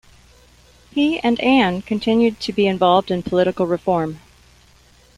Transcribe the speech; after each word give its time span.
He 0.89 1.19
and 1.19 1.39
Ann 1.41 1.83
continued 1.83 2.39
to 2.39 2.51
be 2.53 2.65
involved 2.65 3.11
in 3.11 3.21
political 3.21 3.67
reform. 3.67 4.19